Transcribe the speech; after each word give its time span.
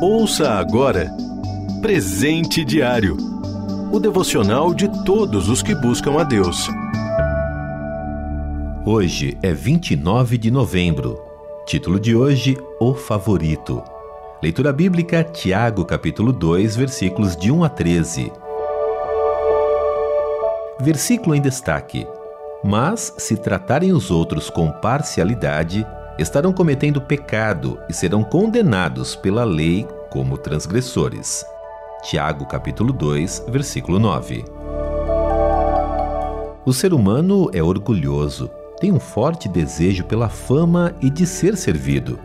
Ouça 0.00 0.50
agora 0.50 1.10
Presente 1.80 2.64
Diário 2.64 3.16
o 3.92 4.00
devocional 4.00 4.74
de 4.74 4.88
todos 5.04 5.48
os 5.48 5.62
que 5.62 5.74
buscam 5.74 6.20
a 6.20 6.24
Deus. 6.24 6.68
Hoje 8.84 9.38
é 9.42 9.52
29 9.52 10.36
de 10.36 10.50
novembro. 10.50 11.22
Título 11.64 11.98
de 11.98 12.14
hoje: 12.14 12.58
O 12.80 12.94
Favorito. 12.94 13.82
Leitura 14.42 14.72
bíblica 14.72 15.24
Tiago, 15.24 15.84
capítulo 15.84 16.32
2, 16.32 16.76
versículos 16.76 17.36
de 17.36 17.50
1 17.50 17.64
a 17.64 17.68
13. 17.68 18.32
Versículo 20.80 21.34
em 21.34 21.40
destaque: 21.40 22.06
Mas 22.62 23.14
se 23.16 23.36
tratarem 23.36 23.92
os 23.92 24.10
outros 24.10 24.50
com 24.50 24.70
parcialidade, 24.70 25.86
estarão 26.18 26.52
cometendo 26.52 27.00
pecado 27.00 27.78
e 27.88 27.92
serão 27.92 28.24
condenados 28.24 29.14
pela 29.14 29.44
lei 29.44 29.86
como 30.10 30.38
transgressores. 30.38 31.44
Tiago 32.02 32.46
capítulo 32.46 32.92
2, 32.92 33.46
versículo 33.48 33.98
9. 33.98 34.44
O 36.64 36.72
ser 36.72 36.92
humano 36.92 37.50
é 37.52 37.62
orgulhoso, 37.62 38.50
tem 38.80 38.92
um 38.92 39.00
forte 39.00 39.48
desejo 39.48 40.04
pela 40.04 40.28
fama 40.28 40.94
e 41.00 41.10
de 41.10 41.26
ser 41.26 41.56
servido. 41.56 42.18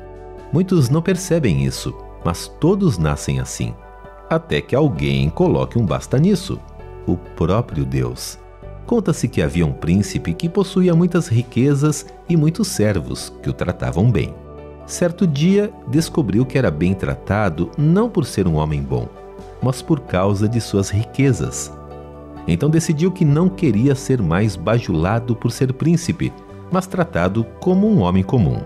Muitos 0.51 0.89
não 0.89 1.01
percebem 1.01 1.63
isso, 1.63 1.95
mas 2.23 2.48
todos 2.48 2.98
nascem 2.98 3.39
assim. 3.39 3.73
Até 4.29 4.62
que 4.62 4.76
alguém 4.76 5.29
coloque 5.29 5.77
um 5.77 5.85
basta 5.85 6.17
nisso 6.17 6.59
o 7.05 7.17
próprio 7.17 7.85
Deus. 7.85 8.39
Conta-se 8.91 9.29
que 9.29 9.41
havia 9.41 9.65
um 9.65 9.71
príncipe 9.71 10.33
que 10.33 10.49
possuía 10.49 10.93
muitas 10.93 11.29
riquezas 11.29 12.05
e 12.27 12.35
muitos 12.35 12.67
servos 12.67 13.31
que 13.41 13.49
o 13.49 13.53
tratavam 13.53 14.11
bem. 14.11 14.35
Certo 14.85 15.25
dia, 15.25 15.71
descobriu 15.87 16.45
que 16.45 16.57
era 16.57 16.69
bem 16.69 16.93
tratado 16.93 17.71
não 17.77 18.09
por 18.09 18.25
ser 18.25 18.45
um 18.45 18.55
homem 18.55 18.81
bom, 18.81 19.07
mas 19.63 19.81
por 19.81 20.01
causa 20.01 20.45
de 20.45 20.59
suas 20.59 20.89
riquezas. 20.89 21.71
Então 22.45 22.70
decidiu 22.70 23.13
que 23.13 23.23
não 23.23 23.48
queria 23.48 23.95
ser 23.95 24.21
mais 24.21 24.57
bajulado 24.57 25.37
por 25.37 25.53
ser 25.53 25.71
príncipe, 25.71 26.33
mas 26.70 26.85
tratado 26.85 27.45
como 27.61 27.89
um 27.89 28.01
homem 28.01 28.23
comum. 28.23 28.59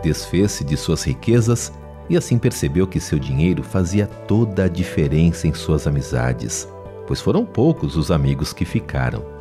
Desfez-se 0.00 0.62
de 0.62 0.76
suas 0.76 1.02
riquezas 1.02 1.72
e 2.08 2.16
assim 2.16 2.38
percebeu 2.38 2.86
que 2.86 3.00
seu 3.00 3.18
dinheiro 3.18 3.64
fazia 3.64 4.06
toda 4.06 4.66
a 4.66 4.68
diferença 4.68 5.48
em 5.48 5.52
suas 5.52 5.88
amizades, 5.88 6.68
pois 7.04 7.20
foram 7.20 7.44
poucos 7.44 7.96
os 7.96 8.12
amigos 8.12 8.52
que 8.52 8.64
ficaram. 8.64 9.34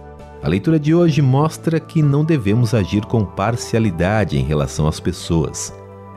A 0.44 0.48
leitura 0.48 0.80
de 0.80 0.94
hoje 0.94 1.22
mostra 1.22 1.80
que 1.80 2.02
não 2.02 2.24
devemos 2.24 2.74
agir 2.74 3.06
com 3.06 3.26
parcialidade 3.26 4.38
em 4.38 4.44
relação 4.44 4.88
às 4.88 5.00
pessoas. 5.00 5.74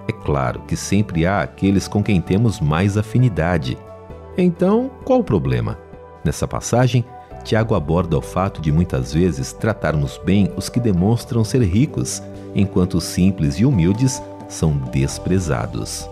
É 0.06 0.12
claro 0.12 0.60
que 0.66 0.76
sempre 0.76 1.26
há 1.26 1.40
aqueles 1.40 1.88
com 1.88 2.02
quem 2.02 2.20
temos 2.20 2.60
mais 2.60 2.96
afinidade. 2.96 3.78
Então, 4.36 4.90
qual 5.04 5.20
o 5.20 5.24
problema? 5.24 5.78
Nessa 6.24 6.46
passagem, 6.46 7.04
Tiago 7.44 7.74
aborda 7.74 8.18
o 8.18 8.22
fato 8.22 8.60
de 8.60 8.70
muitas 8.70 9.14
vezes 9.14 9.52
tratarmos 9.52 10.20
bem 10.24 10.52
os 10.56 10.68
que 10.68 10.80
demonstram 10.80 11.42
ser 11.44 11.62
ricos, 11.62 12.22
enquanto 12.54 12.94
os 12.98 13.04
simples 13.04 13.54
e 13.54 13.64
humildes 13.64 14.22
são 14.48 14.72
desprezados. 14.92 16.08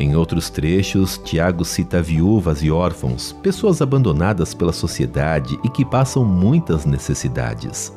Em 0.00 0.14
outros 0.14 0.48
trechos, 0.48 1.18
Tiago 1.18 1.64
cita 1.64 2.00
viúvas 2.00 2.62
e 2.62 2.70
órfãos, 2.70 3.32
pessoas 3.42 3.82
abandonadas 3.82 4.54
pela 4.54 4.72
sociedade 4.72 5.58
e 5.64 5.68
que 5.68 5.84
passam 5.84 6.24
muitas 6.24 6.84
necessidades. 6.84 7.92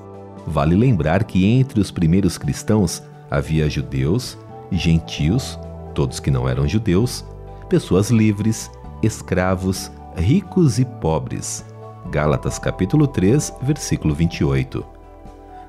Vale 0.47 0.75
lembrar 0.75 1.23
que 1.23 1.45
entre 1.45 1.79
os 1.79 1.91
primeiros 1.91 2.39
cristãos 2.39 3.03
havia 3.29 3.69
judeus, 3.69 4.35
gentios, 4.71 5.59
todos 5.93 6.19
que 6.19 6.31
não 6.31 6.49
eram 6.49 6.67
judeus, 6.67 7.23
pessoas 7.69 8.09
livres, 8.09 8.71
escravos, 9.03 9.91
ricos 10.15 10.79
e 10.79 10.85
pobres. 10.85 11.63
Gálatas 12.09 12.57
capítulo 12.57 13.05
3, 13.05 13.53
versículo 13.61 14.15
28. 14.15 14.83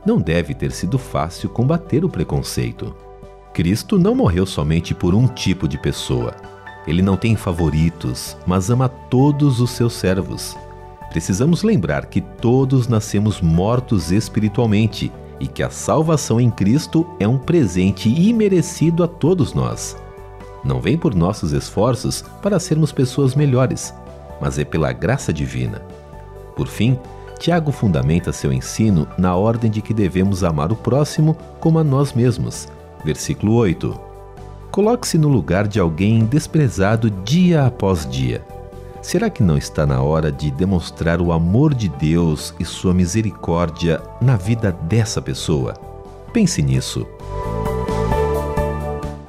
Não 0.07 0.19
deve 0.19 0.55
ter 0.55 0.73
sido 0.73 0.99
fácil 0.99 1.51
combater 1.51 2.07
o 2.07 2.09
preconceito. 2.09 2.97
Cristo 3.53 3.99
não 3.99 4.15
morreu 4.15 4.47
somente 4.47 4.95
por 4.95 5.15
um 5.15 5.27
tipo 5.27 5.69
de 5.69 5.77
pessoa. 5.79 6.35
Ele 6.87 7.03
não 7.03 7.17
tem 7.17 7.37
favoritos, 7.37 8.37
mas 8.47 8.71
ama 8.71 8.89
todos 8.89 9.61
os 9.61 9.71
seus 9.71 9.93
servos. 9.93 10.57
Precisamos 11.11 11.63
lembrar 11.63 12.07
que 12.07 12.21
todos 12.21 12.89
nascemos 12.89 13.43
mortos 13.43 14.11
espiritualmente 14.11 15.13
e 15.39 15.47
que 15.47 15.63
a 15.63 15.69
salvação 15.69 16.41
em 16.41 16.51
Cristo 16.51 17.07
é 17.21 17.29
um 17.29 17.37
presente 17.37 18.09
imerecido 18.09 19.05
a 19.05 19.09
todos 19.09 19.53
nós. 19.53 19.97
Não 20.65 20.81
vem 20.81 20.97
por 20.97 21.15
nossos 21.15 21.53
esforços 21.53 22.25
para 22.41 22.59
sermos 22.59 22.91
pessoas 22.91 23.35
melhores, 23.35 23.93
mas 24.41 24.59
é 24.59 24.65
pela 24.65 24.93
graça 24.93 25.33
divina. 25.33 25.83
Por 26.57 26.69
fim, 26.69 26.99
Tiago 27.39 27.73
fundamenta 27.73 28.33
seu 28.33 28.53
ensino 28.53 29.07
na 29.19 29.37
ordem 29.37 29.71
de 29.71 29.83
que 29.83 29.93
devemos 29.93 30.43
amar 30.43 30.73
o 30.73 30.77
próximo 30.77 31.37
como 31.61 31.79
a 31.79 31.85
nós 31.85 32.13
mesmos. 32.13 32.69
Versículo 33.05 33.55
8. 33.55 33.99
Coloque-se 34.71 35.19
no 35.19 35.29
lugar 35.29 35.69
de 35.69 35.79
alguém 35.79 36.25
desprezado 36.25 37.11
dia 37.11 37.67
após 37.67 38.09
dia. 38.09 38.45
Será 39.03 39.29
que 39.29 39.43
não 39.43 39.59
está 39.59 39.85
na 39.85 40.01
hora 40.01 40.31
de 40.31 40.51
demonstrar 40.51 41.21
o 41.21 41.33
amor 41.33 41.75
de 41.75 41.89
Deus 41.89 42.55
e 42.59 42.65
sua 42.65 42.95
misericórdia 42.95 44.01
na 44.21 44.37
vida 44.37 44.71
dessa 44.71 45.21
pessoa? 45.21 45.75
Pense 46.33 46.63
nisso. 46.63 47.07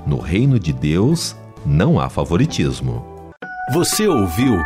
No 0.06 0.20
reino 0.20 0.60
de 0.60 0.72
Deus 0.72 1.36
não 1.66 2.00
há 2.00 2.08
favoritismo. 2.10 3.04
Você 3.74 4.08
ouviu 4.08 4.58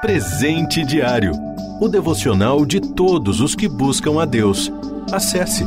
Presente 0.00 0.84
Diário 0.84 1.32
o 1.80 1.88
devocional 1.88 2.64
de 2.64 2.80
todos 2.80 3.40
os 3.40 3.54
que 3.54 3.68
buscam 3.68 4.20
a 4.20 4.24
Deus. 4.24 4.72
Acesse 5.12 5.66